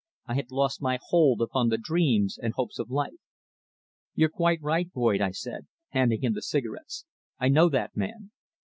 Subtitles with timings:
[0.25, 3.19] I had lost my hold upon the dreams and hopes of life.
[4.15, 7.05] "You're quite right, Boyd," I said, handing him the cigarettes.
[7.39, 8.31] "I know that man."